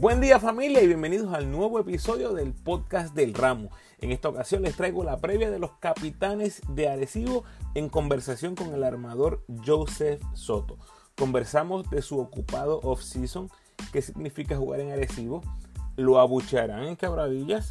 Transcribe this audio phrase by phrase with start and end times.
[0.00, 3.68] Buen día familia y bienvenidos al nuevo episodio del podcast del ramo.
[3.98, 7.44] En esta ocasión les traigo la previa de los capitanes de Arecibo
[7.74, 10.78] en conversación con el armador Joseph Soto.
[11.18, 13.50] Conversamos de su ocupado off-season,
[13.92, 15.42] qué significa jugar en Arecibo,
[15.96, 17.68] lo abuchearán en quebradillas,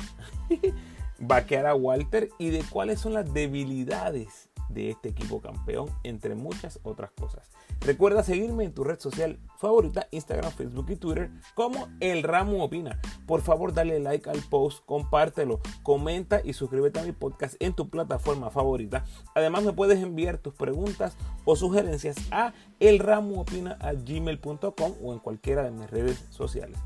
[1.18, 6.80] vaquear a Walter y de cuáles son las debilidades de este equipo campeón, entre muchas
[6.84, 7.50] otras cosas.
[7.82, 13.00] Recuerda seguirme en tu red social favorita, Instagram, Facebook y Twitter, como El Ramo Opina.
[13.26, 17.90] Por favor, dale like al post, compártelo, comenta y suscríbete a mi podcast en tu
[17.90, 19.04] plataforma favorita.
[19.36, 25.90] Además, me puedes enviar tus preguntas o sugerencias a elramoopina.gmail.com o en cualquiera de mis
[25.90, 26.78] redes sociales.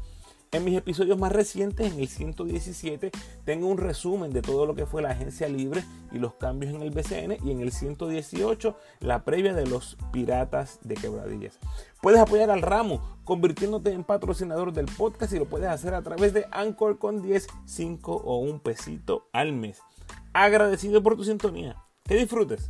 [0.54, 3.10] En mis episodios más recientes, en el 117,
[3.44, 6.84] tengo un resumen de todo lo que fue la agencia libre y los cambios en
[6.84, 7.44] el BCN.
[7.44, 11.58] Y en el 118, la previa de los piratas de quebradillas.
[12.04, 16.34] Puedes apoyar al ramo convirtiéndote en patrocinador del podcast y lo puedes hacer a través
[16.36, 19.80] de Anchor con 10, 5 o un pesito al mes.
[20.34, 21.78] Agradecido por tu sintonía.
[22.04, 22.68] Que disfrutes.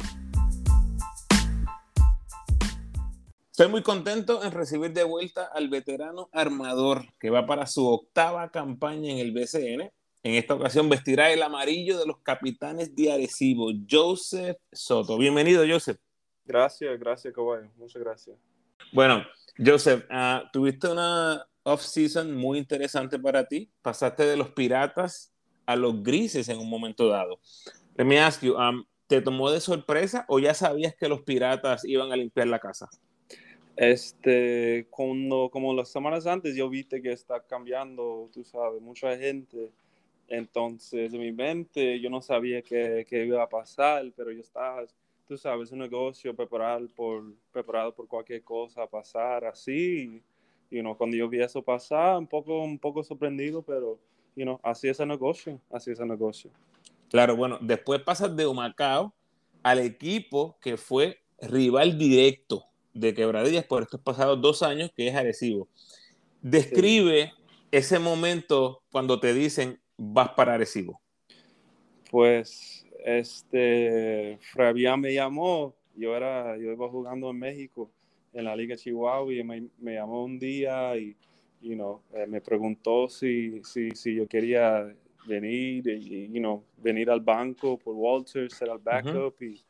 [3.54, 8.50] Estoy muy contento en recibir de vuelta al veterano armador que va para su octava
[8.50, 9.92] campaña en el BCN.
[10.24, 15.20] En esta ocasión vestirá el amarillo de los capitanes de Arecibo, Joseph Soto.
[15.20, 16.00] Bienvenido, Joseph.
[16.44, 17.70] Gracias, gracias, caballo.
[17.76, 18.36] Muchas gracias.
[18.92, 19.24] Bueno,
[19.64, 23.72] Joseph, uh, tuviste una off-season muy interesante para ti.
[23.84, 25.32] Pasaste de los piratas
[25.68, 27.40] a los grises en un momento dado.
[27.98, 31.86] Let me ask you, um, ¿te tomó de sorpresa o ya sabías que los piratas
[31.86, 32.90] iban a limpiar la casa?
[33.76, 39.72] Este, cuando, como las semanas antes, yo viste que está cambiando, tú sabes, mucha gente.
[40.28, 44.84] Entonces, en mi mente, yo no sabía qué, qué iba a pasar, pero yo estaba,
[45.28, 50.22] tú sabes, un negocio preparado por, preparado por cualquier cosa pasar así.
[50.70, 54.00] You know, cuando yo vi eso pasar, un poco, un poco sorprendido, pero,
[54.36, 56.52] you know, así es el negocio, así es el negocio.
[57.10, 59.14] Claro, bueno, después pasas de Humacao
[59.62, 65.16] al equipo que fue rival directo de Quebradillas por estos pasados dos años, que es
[65.16, 65.68] Arecibo.
[66.42, 67.32] Describe sí.
[67.72, 71.00] ese momento cuando te dicen vas para Arecibo.
[72.10, 77.92] Pues, este, Fabián me llamó, yo, era, yo iba jugando en México,
[78.34, 81.16] en la Liga Chihuahua, y me, me llamó un día y,
[81.62, 87.10] you know, eh, me preguntó si, si, si yo quería venir, y, you know, venir
[87.10, 89.52] al banco por Walter, ser el backup, uh -huh.
[89.52, 89.64] y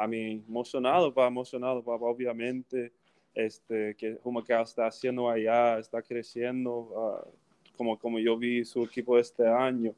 [0.00, 2.90] a mí emocionado, pa, emocionado, pa, obviamente,
[3.34, 9.18] este, que Humacao está haciendo allá, está creciendo, uh, como, como yo vi su equipo
[9.18, 9.94] este año,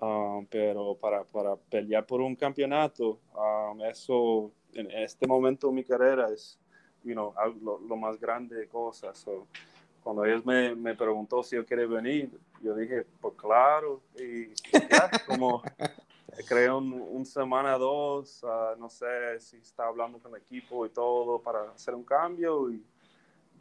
[0.00, 5.84] um, pero para, para pelear por un campeonato, um, eso en este momento de mi
[5.84, 6.58] carrera es,
[7.02, 9.18] you know, lo, lo más grande de cosas.
[9.18, 9.46] So,
[10.02, 12.30] cuando ellos me, me preguntó si yo quería venir,
[12.62, 15.62] yo dije, pues claro, y ya, como
[16.42, 20.90] creo un, un semana, dos, uh, no sé si está hablando con el equipo y
[20.90, 22.84] todo para hacer un cambio y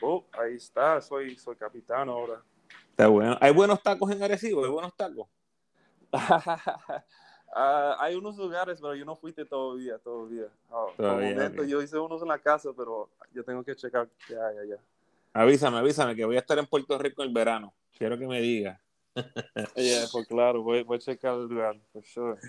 [0.02, 2.42] oh, ahí está, soy, soy capitán ahora.
[2.90, 3.38] Está bueno.
[3.42, 4.64] ¿Hay buenos tacos en Arecibo?
[4.64, 5.28] ¿Hay buenos tacos?
[6.14, 6.18] uh,
[8.00, 10.48] hay unos lugares, pero yo no fuiste todavía, todavía.
[10.70, 11.72] Oh, todavía momento, okay.
[11.72, 14.78] Yo hice unos en la casa, pero yo tengo que checar qué hay allá.
[15.34, 17.74] Avísame, avísame, que voy a estar en Puerto Rico el verano.
[17.98, 18.80] Quiero que me digas.
[19.76, 22.40] yeah, pues claro, voy, voy a checar el lugar, for sure.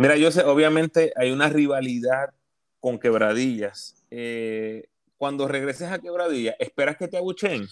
[0.00, 2.32] Mira, yo sé, obviamente hay una rivalidad
[2.78, 4.04] con Quebradillas.
[4.12, 7.66] Eh, cuando regreses a Quebradillas, ¿esperas que te abuchen?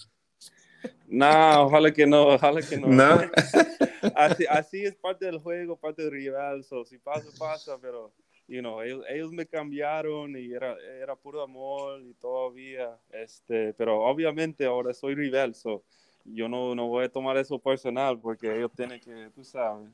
[1.07, 2.87] No, ojalá que no, ojalá que no.
[2.87, 3.21] ¿No?
[4.15, 6.65] así, así, es parte del juego, parte del rival.
[6.65, 8.11] So, si pasa, pasa, pero
[8.45, 14.01] you know, ellos, ellos, me cambiaron y era, era puro amor y todavía, este, pero
[14.03, 15.81] obviamente ahora soy rival, so,
[16.25, 19.89] yo no, no voy a tomar eso personal porque ellos tienen que, tú sabes,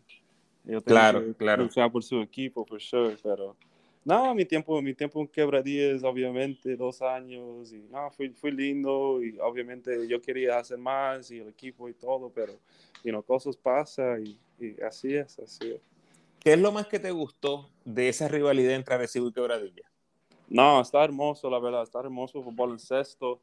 [0.66, 1.64] ellos claro, tienen que claro.
[1.64, 3.56] luchar por su equipo, por sure, pero
[4.06, 9.24] no, mi tiempo, mi tiempo en Quebradillas, obviamente, dos años, y no, fue, fue lindo,
[9.24, 12.54] y obviamente yo quería hacer más, y el equipo y todo, pero,
[13.04, 15.82] you know, cosas pasan, y, y así es, así es.
[16.40, 19.84] ¿Qué es lo más que te gustó de esa rivalidad entre Arecibo y Quebradilla?
[20.50, 23.40] No, está hermoso, la verdad, está hermoso por baloncesto.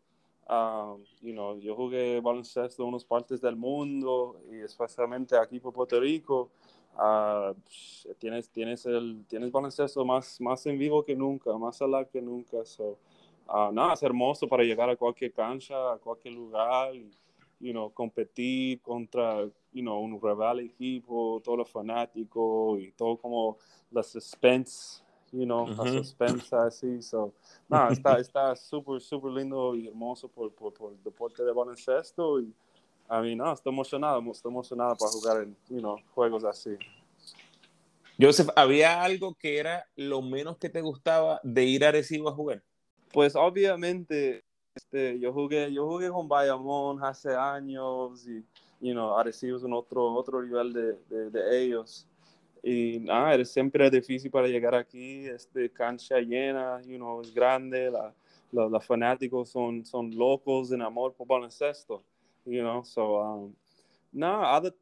[0.48, 5.72] Um, you know, yo jugué baloncesto en unas partes del mundo y especialmente aquí por
[5.72, 6.50] Puerto Rico.
[6.96, 7.54] Uh,
[8.18, 12.64] tienes, tienes, el, tienes baloncesto más, más en vivo que nunca, más allá que nunca.
[12.64, 12.98] So,
[13.48, 16.94] uh, no, es hermoso para llegar a cualquier cancha, a cualquier lugar.
[16.94, 17.10] Y,
[17.60, 23.58] you know, competir contra, you know, un rival equipo, todos los fanáticos y todo como
[23.90, 25.84] la suspense, you know, uh -huh.
[25.84, 27.02] la suspense así.
[27.02, 27.32] So,
[27.68, 32.40] no, está está súper, súper lindo y hermoso por, por, por el deporte de baloncesto
[32.40, 32.52] y
[33.10, 36.70] a mí no, estoy emocionado, estoy emocionado para jugar en you know, juegos así.
[38.20, 42.32] Joseph, ¿había algo que era lo menos que te gustaba de ir a Arecibo a
[42.32, 42.62] jugar?
[43.12, 44.44] Pues obviamente,
[44.76, 48.44] este, yo jugué, yo jugué con Bayamón hace años y,
[48.80, 52.06] you know, Arecibo es un otro, otro nivel de, de, de ellos.
[52.62, 57.90] Y nada, es siempre difícil para llegar aquí, este, cancha llena, you know, es grande,
[57.90, 58.14] la,
[58.52, 62.04] la, los fanáticos son, son locos en amor por baloncesto,
[62.50, 63.54] you know, so, um,
[64.12, 64.74] nada,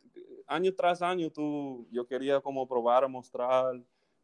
[0.47, 3.75] año tras año tú, yo quería como probar, mostrar,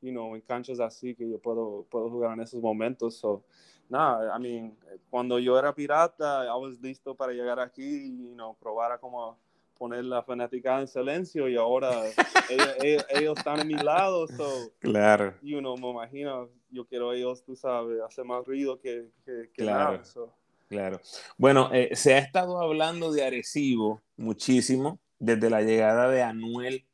[0.00, 3.44] you know, en canchas así que yo puedo, puedo jugar en esos momentos, so,
[3.88, 4.76] nada, I mean,
[5.11, 9.38] cuando yo era pirata, I was listo para llegar aquí y, you know, probar como
[9.76, 11.90] poner la fanática en silencio y ahora
[12.81, 15.35] ellos, ellos, están a mi lado, so, claro.
[15.43, 19.64] You know, me imagino, yo quiero ellos, tú sabes, hacer más ruido que, que, que
[19.64, 19.93] claro.
[19.93, 20.32] nada, so.
[20.75, 21.00] Claro.
[21.38, 26.85] Bueno, eh, se ha estado hablando de Arecibo muchísimo desde la llegada de Anuel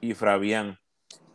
[0.00, 0.78] y Fabián.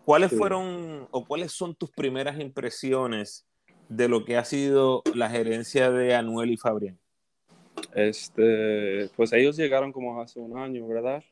[0.04, 0.38] ¿Cuáles Sí.
[0.38, 3.46] fueron o cuáles son tus primeras impresiones
[3.90, 6.98] de lo que ha sido la gerencia de Anuel y Fabián?
[7.94, 11.24] Este, pues ellos llegaron como hace un año, ¿verdad?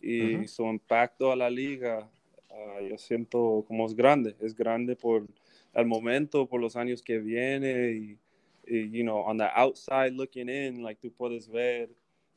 [0.00, 2.08] Y su impacto a la liga,
[2.50, 5.26] ah, yo siento como es grande, es grande por
[5.72, 8.18] el momento, por los años que viene y,
[8.66, 11.88] you know, on the outside looking in, like tú puedes ver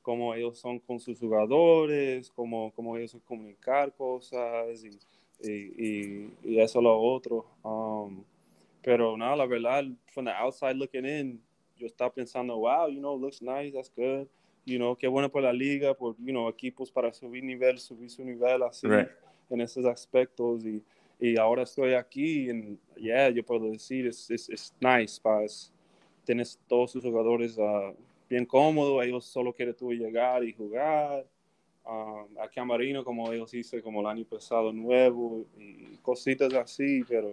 [0.02, 4.98] cómo ellos son con sus jugadores, cómo, cómo ellos comunicar cosas y,
[5.42, 7.46] y, y, y eso lo otro.
[7.64, 8.24] Um,
[8.82, 9.84] pero no, la verdad,
[10.14, 11.42] from the outside looking in,
[11.78, 14.28] yo estaba pensando, wow, you know, looks nice, that's good.
[14.66, 18.10] You know, qué bueno por la liga, por, you know, equipos para subir nivel, subir
[18.10, 19.10] su nivel así, Right.
[19.50, 20.66] en esos aspectos.
[20.66, 20.82] Y,
[21.20, 25.72] y ahora estoy aquí y, yeah, yo puedo decir, es nice, paz.
[26.28, 27.94] Tienes todos sus jugadores ah,
[28.30, 31.26] bien cómodos, ellos solo quieren tú llegar y jugar.
[31.86, 37.02] Um, aquí a Marino, como ellos hice como el año pasado, nuevo, y cositas así,
[37.08, 37.32] pero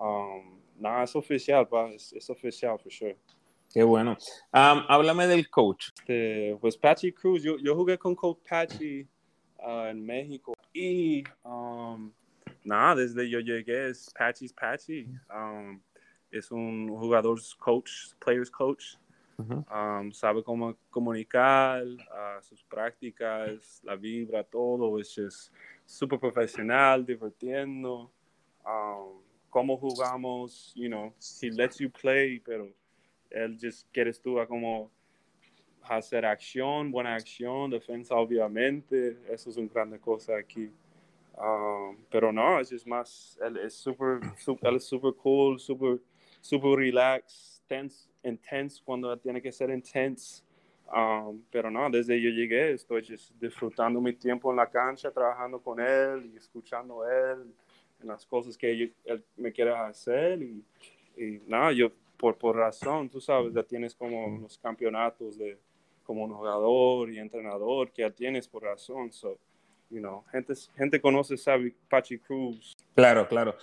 [0.00, 3.16] um, nada, es oficial, pa, es, es oficial, for sure.
[3.72, 4.16] Qué bueno.
[4.50, 5.90] Am, háblame del coach.
[6.00, 9.06] Este, pues Pachi Cruz, yo, yo jugué con Coach Pachi
[9.60, 12.10] ah, en México y um,
[12.64, 15.06] nada, desde yo llegué es Pachi's Pachi.
[16.30, 18.96] Es un jugador coach, players coach.
[19.70, 24.98] Um, sabe cómo comunicar, ah, sus prácticas, la vibra, todo.
[24.98, 25.52] Es just
[25.86, 28.10] súper profesional, divirtiendo.
[28.64, 29.20] Um,
[29.50, 32.68] cómo jugamos, you know, he lets you play, pero
[33.30, 34.90] él just quieres tú a como
[35.84, 40.70] hacer acción, buena acción, defensa obviamente, eso es una grande cosa aquí.
[41.40, 45.98] Um, pero no, es just más, él es super, su- él es super cool, super,
[46.48, 50.42] super relax, tense, intense cuando tiene que ser intense.
[50.90, 53.02] Um, pero no, desde yo llegué estoy
[53.38, 57.52] disfrutando mi tiempo en la cancha, trabajando con él y escuchando él
[58.00, 60.64] en las cosas que yo- él me quiere hacer y,
[61.18, 65.58] y nada, yo por, por razón, tú sabes, ya tienes como los campeonatos de
[66.04, 69.38] como un jugador y entrenador que ya tienes por razón, so,
[69.90, 73.54] you know, gente, gente conoce, sabe Pachi Cruz, Claro, claro.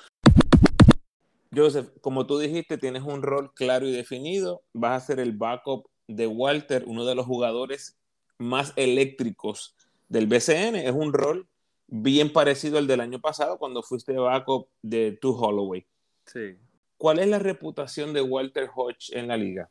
[1.55, 4.63] Joseph, como tú dijiste, tienes un rol claro y definido.
[4.73, 7.97] Vas a ser el backup de Walter, uno de los jugadores
[8.37, 9.75] más eléctricos
[10.09, 10.75] del BCN.
[10.75, 11.47] Es un rol
[11.87, 15.85] bien parecido al del año pasado cuando fuiste backup de Tu Holloway.
[16.25, 16.57] sí.
[16.97, 19.69] ¿Cuál es la reputación de Walter Hodge en la liga?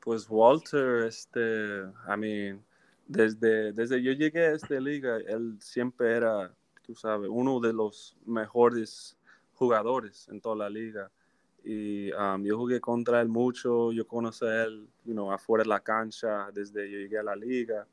[0.00, 2.64] Pues Walter, este, I mean,
[3.06, 6.52] desde, desde yo llegué a esta liga, él siempre era,
[6.82, 9.16] tú sabes, uno de los mejores
[9.56, 11.10] jugadores en toda la liga.
[11.64, 15.68] Y um, yo jugué contra él mucho, yo conocí a él, you know, afuera de
[15.68, 17.86] la cancha, desde yo llegué a la liga.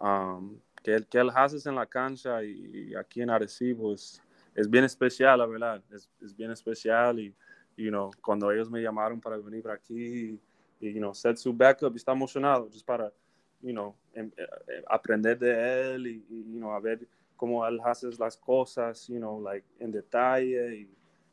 [0.00, 4.20] Um, que, él, que él hace en la cancha y, y aquí en Arecibo es,
[4.54, 7.20] es bien especial, la verdad, es, es bien especial.
[7.20, 7.34] Y,
[7.76, 10.40] you know, cuando ellos me llamaron para venir para aquí,
[10.80, 13.12] y, you know, set su backup, está emocionado, just para,
[13.60, 17.78] you know, em, eh, aprender de él y, y, you know, a ver cómo él
[17.84, 20.90] hace las cosas, you know, like, en detalle y,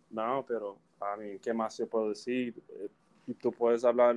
[0.10, 2.56] no, pero, I mean, ¿qué más se puede decir?
[2.70, 2.90] Eh,
[3.28, 4.16] Y tú puedes hablar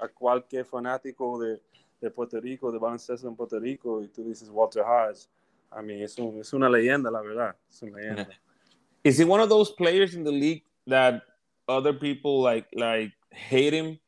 [0.00, 1.60] a cualquier fanático de,
[2.00, 5.28] de Puerto Rico, de baloncesto en Puerto Rico, y tú dices Walter Hodge,
[5.72, 8.28] I mean, es, un, es una leyenda, la verdad, es una leyenda.
[9.04, 11.22] Is he one of those players in the league that
[11.68, 13.98] other people like like hate him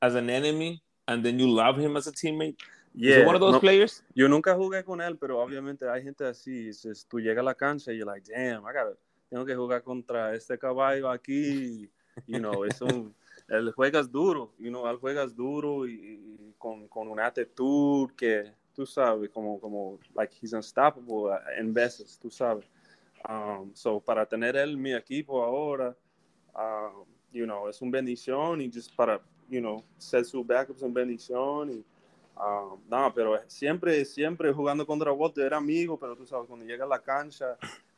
[0.00, 2.56] as an enemy and then you love him as a teammate?
[2.94, 4.02] Is he one of those no- players?
[4.14, 6.68] Yo nunca jugué con él, pero obviamente hay gente así.
[6.70, 8.96] es- es- tú llegas a la cancha y you're like, damn, I gotta-
[9.32, 11.90] tengo que jugar contra este caballo aquí.
[12.26, 13.14] You know, es un,
[13.48, 18.52] él juegas duro, you know, él juegas duro y, y con, con una actitud que,
[18.74, 22.66] tú sabes, como, como, like, he's unstoppable en veces, tú sabes.
[23.26, 25.96] Um, so, para tener él mi equipo ahora,
[26.54, 30.82] um, you know, es una bendición y just para, you know, ser su backup es
[30.82, 31.84] una bendición y,
[32.36, 36.84] um, no, pero siempre, siempre jugando contra Walter era amigo, pero tú sabes, cuando llega
[36.84, 37.56] a la cancha,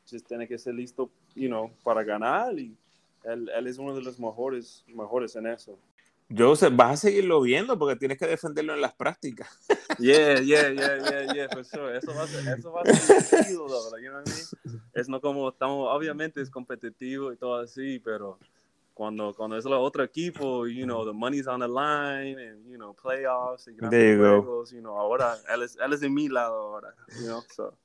[0.09, 2.76] just tiene que ser listo, you know, para ganar y
[3.25, 5.79] él, él es uno de los mejores, mejores en eso.
[6.37, 9.49] Joseph, vas a seguirlo viendo porque tienes que defenderlo en las prácticas.
[9.99, 11.97] Yeah, yeah, yeah, yeah, yeah, for sure.
[11.97, 13.69] Eso va a ser, eso va a ser divertido,
[14.00, 14.83] you know what I mean?
[14.93, 18.41] Es no como estamos, obviamente es competitivo y todo así, pero
[18.93, 22.76] cuando, cuando es el otro equipo, you know, the money's on the line, and, you
[22.76, 26.55] know, playoffs, y you juegos, you know, ahora, él es, él es de mi lado
[26.55, 27.76] ahora, you know, so.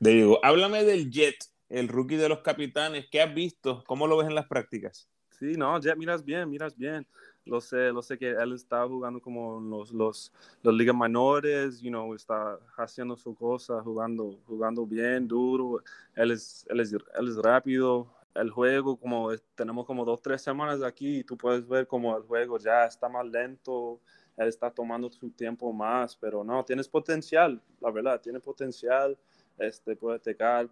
[0.00, 0.40] There you go.
[0.42, 1.36] Háblame del Jet,
[1.68, 3.84] el rookie de los capitanes, ¿qué has visto?
[3.86, 5.08] ¿Cómo lo ves en las prácticas?
[5.30, 7.06] Sí, no, Jet, miras bien, miras bien
[7.46, 10.32] lo sé, lo sé que él está jugando como los, los,
[10.62, 15.80] los ligas menores, you know, está haciendo su cosa, jugando, jugando bien, duro,
[16.14, 20.82] él es, él es, él es rápido, el juego, como tenemos como dos, tres semanas
[20.82, 24.00] aquí, tú puedes ver como el juego ya está más lento,
[24.36, 29.16] él está tomando su tiempo más, pero no, tienes potencial, la verdad, tiene potencial,
[29.58, 30.68] este, puede tecar,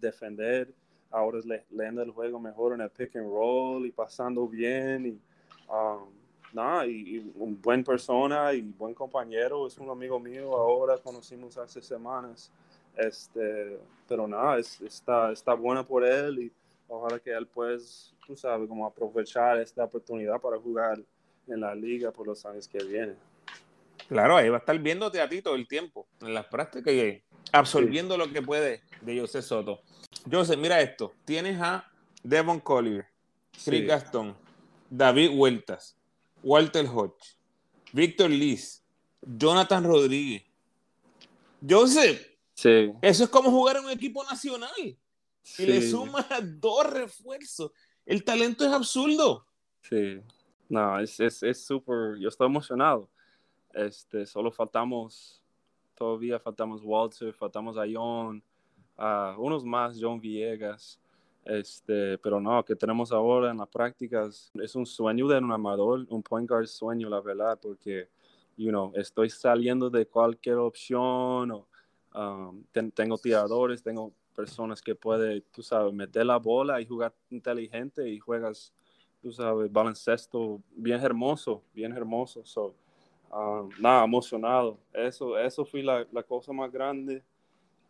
[0.00, 0.72] defender,
[1.10, 5.20] ahora es leyendo el juego mejor en el pick and roll y pasando bien y
[5.70, 6.08] Um,
[6.52, 11.80] nada, y, un buen persona y buen compañero, es un amigo mío ahora, conocimos hace
[11.80, 12.50] semanas,
[12.96, 16.52] este, pero nada, está, está buena por él y
[16.88, 20.98] ojalá que él pues, tú sabes, como aprovechar esta oportunidad para jugar
[21.46, 23.16] en la liga por los años que vienen.
[24.08, 27.22] Claro, ahí va a estar viéndote a ti todo el tiempo, en las prácticas y
[27.52, 29.80] absorbiendo lo que puede de José Soto.
[30.30, 31.90] José, mira esto, tienes a
[32.22, 33.06] Devon Collier,
[33.64, 34.36] Chris Gastón,
[34.88, 35.96] David Huertas,
[36.42, 37.36] Walter Hodge,
[37.92, 38.82] Víctor Liz,
[39.22, 40.42] Jonathan Rodríguez.
[41.68, 42.92] Joseph, sí.
[43.02, 44.70] eso es como jugar en un equipo nacional.
[45.58, 46.26] Y le sumas
[46.60, 47.72] dos refuerzos.
[48.06, 49.46] El talento es absurdo.
[49.82, 50.20] Sí.
[50.68, 51.16] No, es
[51.64, 52.14] súper.
[52.14, 53.10] Es, yo estoy emocionado.
[53.74, 55.39] Este, solo faltamos,
[56.00, 58.42] todavía faltamos Walter, faltamos a John,
[58.96, 60.98] a unos más, John Villegas.
[61.44, 66.06] Este, pero no, que tenemos ahora en las prácticas es un sueño de un amador,
[66.08, 68.08] un point guard sueño, la verdad, porque,
[68.56, 71.66] you know, estoy saliendo de cualquier opción, o,
[72.14, 72.64] um,
[72.94, 78.18] tengo tiradores, tengo personas que pueden, tú sabes, meter la bola y jugar inteligente y
[78.18, 78.72] juegas,
[79.20, 82.42] tú sabes, baloncesto bien hermoso, bien hermoso.
[82.46, 82.74] So,
[83.30, 84.78] um, nada, emocionado.
[84.92, 87.22] Eso, eso fue la, la cosa más grande.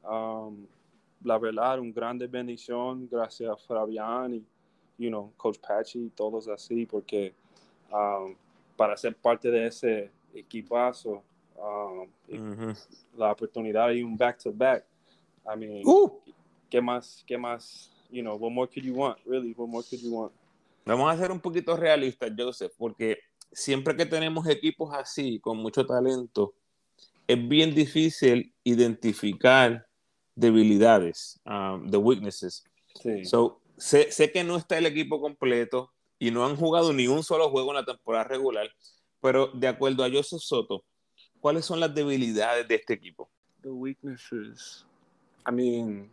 [0.02, 0.66] Um,
[1.22, 4.44] la verdad, una grande bendición gracias a Fabián y,
[4.98, 7.34] you know, Coach Patchy y todos así, porque
[7.92, 8.34] um,
[8.76, 11.22] para ser parte de ese equipazo,
[11.56, 12.08] um,
[13.16, 14.84] la oportunidad y un back-to-back,
[15.44, 16.10] I mean, uh.
[16.70, 20.00] ¿qué más, qué más, you know, what more could you want, really, what more could
[20.00, 20.32] you want?
[20.86, 23.18] Vamos a ser un poquito realistas, Joseph, porque
[23.52, 26.54] siempre que tenemos equipos así, con mucho talento,
[27.26, 29.86] es bien difícil identificar
[30.34, 32.64] debilidades, um, the weaknesses.
[33.24, 37.22] So, sé, sé, que no está el equipo completo y no han jugado ni un
[37.22, 38.68] solo juego en la temporada regular,
[39.20, 40.84] pero de acuerdo a Joseph Soto,
[41.40, 43.30] ¿cuáles son las debilidades de este equipo?
[43.62, 44.86] The weaknesses.
[45.46, 46.10] I mean,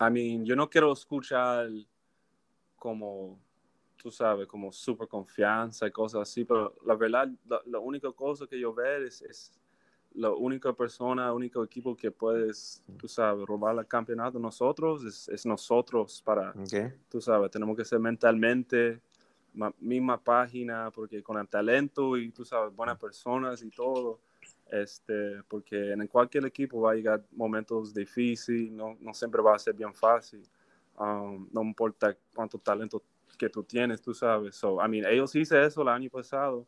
[0.00, 1.68] I mean, yo no quiero escuchar
[2.76, 3.38] como,
[4.02, 7.28] tú sabes, como super confianza y cosas así, pero la verdad,
[7.66, 9.52] la, única cosa que yo veo es, es
[10.14, 14.38] la única persona, el único equipo que puedes, tú sabes, robar el campeonato.
[14.38, 16.52] Nosotros es, nosotros para,
[17.08, 19.00] tú sabes, tenemos que ser mentalmente
[19.78, 24.18] misma página porque con el talento y tú sabes, buenas personas y todo,
[24.70, 29.58] este, porque en cualquier equipo va a llegar momentos difíciles, no, no siempre va a
[29.58, 30.42] ser bien fácil,
[30.98, 33.02] um, no importa cuánto talento
[33.36, 34.56] que tú tienes, tú sabes.
[34.56, 36.66] So, I mean, ellos hice eso el año pasado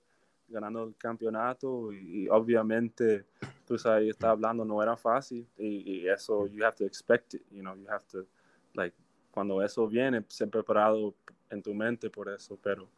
[0.49, 3.25] ganando el campeonato y, obviamente,
[3.67, 7.63] tú sabes, está hablando, no era fácil y, eso, you have to expect it, you
[7.63, 8.27] know, you have to,
[8.75, 8.95] like,
[9.31, 11.15] cuando eso viene, ser preparado
[11.51, 12.89] en tu mente por eso, pero,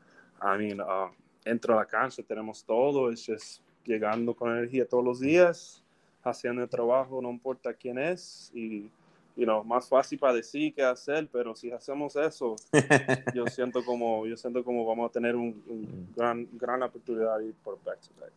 [0.43, 1.11] I mean, uh,
[1.45, 5.83] entro a la cancha, tenemos todo, es just llegando con energía todos los días,
[6.23, 8.91] haciendo el trabajo, no importa quién es, y
[9.37, 12.57] you know, más fácil para decir que hacer, pero si hacemos eso,
[13.35, 18.01] yo siento como, yo siento como vamos a tener un, gran, gran oportunidad por back
[18.01, 18.33] to back.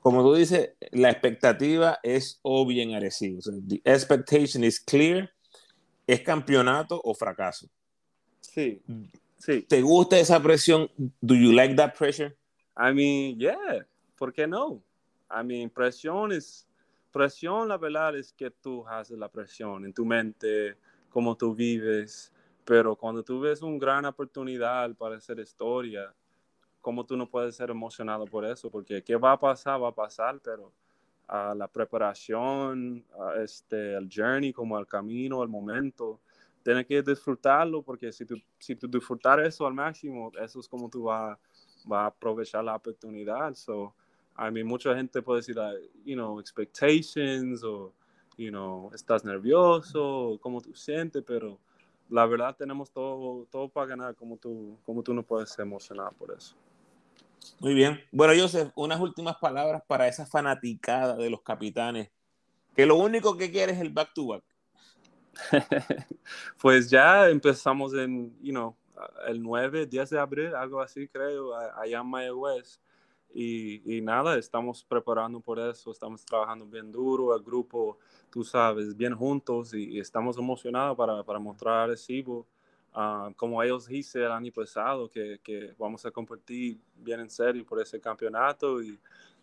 [0.00, 3.40] Como tú dices, la expectativa es obvia en Arecibo.
[3.66, 5.30] the expectation is clear.
[6.06, 7.66] ¿Es campeonato o fracaso?
[8.40, 8.82] Sí,
[9.38, 9.62] sí.
[9.62, 10.90] ¿Te gusta esa presión?
[11.22, 12.36] Do you like that pressure?
[12.76, 13.86] I mean, yeah.
[14.18, 14.82] ¿Por qué no?
[15.30, 16.66] I mean, presión es
[17.14, 20.76] presión, la verdad es que tú haces la presión en tu mente,
[21.08, 22.32] cómo tú vives,
[22.64, 26.12] pero cuando tú ves una gran oportunidad para hacer historia,
[26.80, 28.68] ¿cómo tú no puedes ser emocionado por eso?
[28.68, 30.72] Porque qué va a pasar, va a pasar, pero
[31.28, 36.18] a la preparación, a este, el journey, como el camino, el momento,
[36.64, 40.90] tienes que disfrutarlo porque si tú, si tú disfrutar eso al máximo, eso es como
[40.90, 41.38] tú vas
[41.90, 43.54] va a aprovechar la oportunidad.
[43.54, 43.94] So,
[44.36, 45.56] I mean, mucha gente puede decir,
[46.04, 47.92] you know, expectations o,
[48.36, 51.58] you know, estás nervioso, cómo tú sientes, pero
[52.08, 56.32] la verdad tenemos todo, todo para ganar, como tú, como tú no puedes emocionar por
[56.32, 56.56] eso.
[57.60, 58.00] Muy bien.
[58.10, 62.10] Bueno, Joseph, unas últimas palabras para esa fanaticada de los capitanes,
[62.74, 64.42] que lo único que quiere es el back-to-back.
[66.60, 68.76] pues ya empezamos en, you know,
[69.26, 72.80] el 9, 10 de abril, algo así creo, allá en Mayagüez.
[73.36, 77.98] Y, y, nada, estamos preparando por eso, estamos trabajando bien duro, el grupo,
[78.30, 82.46] tú sabes, bien juntos y, estamos emocionados para, para mostrar Arecibo,
[82.94, 87.66] uh, como ellos hice el año pasado, que, que, vamos a competir bien en serio
[87.66, 89.00] por ese campeonato y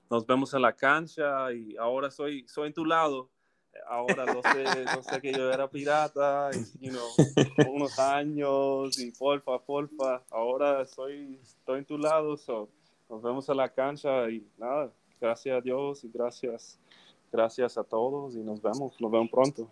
[0.09, 3.29] nos vemos en la cancha y ahora soy, soy en tu lado.
[3.87, 9.11] Ahora no sé, no sé que yo era pirata, y, you know, unos años y
[9.11, 12.69] porfa, porfa, ahora soy, estoy en tu lado, so,
[13.11, 14.89] nos vemos en la cancha y nada,
[15.19, 16.79] gracias a Dios y gracias,
[17.29, 19.69] gracias a todos y nos vemos, nos vemos pronto.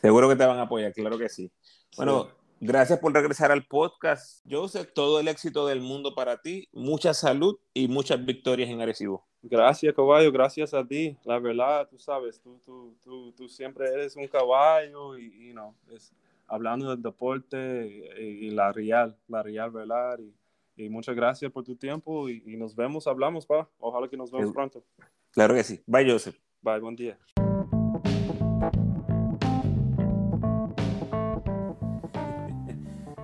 [0.00, 1.50] Seguro que te van a apoyar, claro que sí.
[1.96, 2.28] Bueno,
[2.60, 4.46] gracias por regresar al podcast.
[4.48, 9.26] Joseph, todo el éxito del mundo para ti, mucha salud y muchas victorias en Arecibo.
[9.42, 11.16] Gracias, caballo, gracias a ti.
[11.24, 16.12] La verdad, tú sabes, tú, tú, tú, tú siempre eres un caballo y, no, es,
[16.46, 20.20] hablando del deporte y, la real, la real, ¿verdad?
[20.20, 20.32] Y,
[20.78, 23.68] y, muchas gracias por tu tiempo y, nos vemos, hablamos, pa.
[23.78, 24.84] Ojalá que nos vemos pronto.
[25.32, 25.82] Claro que sí.
[25.86, 26.36] Bye, Joseph.
[26.62, 27.18] Bye, buen día.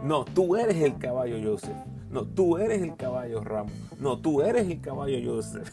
[0.03, 1.77] No, tú eres el caballo, Joseph.
[2.11, 3.73] No, tú eres el caballo Ramos.
[3.99, 5.69] No, tú eres el caballo Joseph.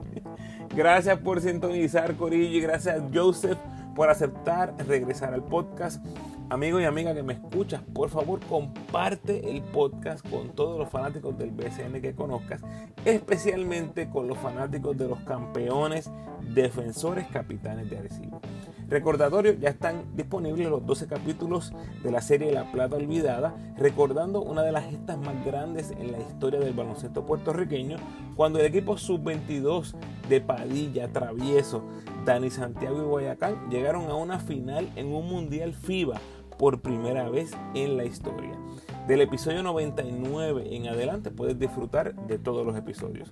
[0.74, 3.58] gracias por sintonizar, Corillo, y gracias Joseph
[3.94, 6.02] por aceptar regresar al podcast.
[6.48, 11.36] Amigo y amiga que me escuchas, por favor comparte el podcast con todos los fanáticos
[11.36, 12.62] del BCN que conozcas,
[13.04, 16.08] especialmente con los fanáticos de los campeones,
[16.54, 18.40] defensores, capitanes de Arecibo.
[18.88, 21.72] Recordatorio, ya están disponibles los 12 capítulos
[22.04, 26.18] de la serie La Plata Olvidada, recordando una de las gestas más grandes en la
[26.18, 27.96] historia del baloncesto puertorriqueño,
[28.36, 29.94] cuando el equipo sub-22
[30.28, 31.82] de Padilla, Travieso,
[32.24, 36.20] Dani Santiago y Guayacán llegaron a una final en un Mundial FIBA
[36.58, 38.58] por primera vez en la historia.
[39.06, 43.30] Del episodio 99 en adelante puedes disfrutar de todos los episodios.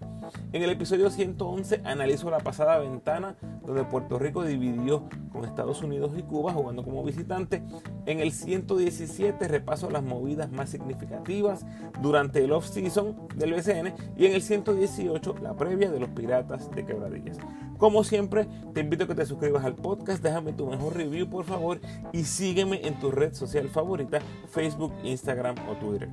[0.53, 3.35] En el episodio 111 analizo la pasada ventana
[3.67, 7.65] donde Puerto Rico dividió con Estados Unidos y Cuba jugando como visitante.
[8.07, 11.67] En el 117 repaso las movidas más significativas
[12.01, 16.87] durante el off-season del BCN y en el 118 la previa de los Piratas de
[16.87, 17.39] Quebradillas.
[17.79, 21.45] Como siempre, te invito a que te suscribas al podcast, déjame tu mejor review por
[21.45, 21.81] favor
[22.13, 26.09] y sígueme en tu red social favorita, Facebook, Instagram o Twitter,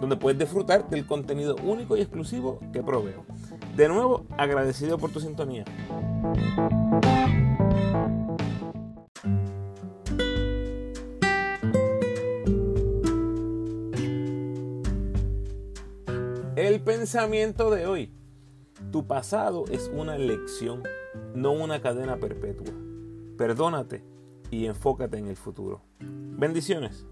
[0.00, 3.24] donde puedes disfrutar del contenido único y exclusivo que proveo.
[3.76, 5.64] De nuevo, agradecido por tu sintonía.
[16.56, 18.12] El pensamiento de hoy.
[18.90, 20.82] Tu pasado es una lección,
[21.34, 22.72] no una cadena perpetua.
[23.36, 24.04] Perdónate
[24.50, 25.82] y enfócate en el futuro.
[25.98, 27.06] Bendiciones.